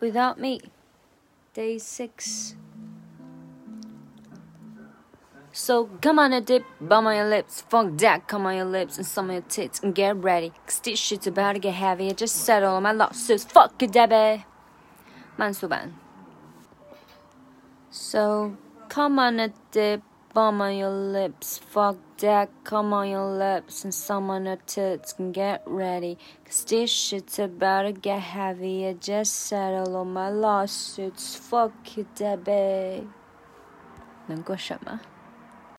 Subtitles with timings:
[0.00, 0.60] without me.
[1.54, 2.54] Day 6.
[5.52, 8.98] So come on a dip, bum on your lips, fuck that, come on your lips
[8.98, 10.52] and some of your tits and get ready.
[10.66, 12.10] Cause this shit's about to get heavy.
[12.10, 13.44] I just settle all my losses.
[13.44, 14.44] Fuck you, Debbie.
[15.38, 15.54] Man,
[17.90, 18.56] So
[18.90, 20.02] come on a dip.
[20.35, 25.15] bum on your lips, fuck that, come on your lips and some on your tits
[25.17, 26.17] and get ready.
[26.45, 28.87] Cause this shit's about to get heavy.
[28.87, 31.35] I just settled all my lawsuits.
[31.35, 33.07] Fuck you, Debbie.
[34.27, 35.01] 能过审吗？